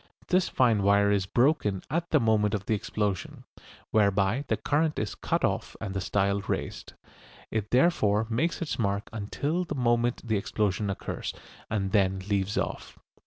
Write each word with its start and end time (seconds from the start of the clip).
This 0.29 0.49
fine 0.49 0.81
wire 0.81 1.11
is 1.11 1.27
broken 1.27 1.83
at 1.91 2.09
the 2.09 2.19
moment 2.19 2.55
of 2.55 2.65
the 2.65 2.73
explosion, 2.73 3.43
whereby 3.91 4.45
the 4.47 4.57
current 4.57 4.97
is 4.97 5.13
cut 5.13 5.45
off 5.45 5.75
and 5.79 5.93
the 5.93 6.01
style 6.01 6.41
raised. 6.47 6.93
It 7.51 7.69
therefore 7.69 8.25
makes 8.27 8.63
its 8.63 8.79
mark 8.79 9.09
until 9.13 9.63
the 9.63 9.75
moment 9.75 10.23
the 10.27 10.37
explosion 10.37 10.89
occurs, 10.89 11.35
and 11.69 11.91
then 11.91 12.17
leaves 12.27 12.57
off. 12.57 12.97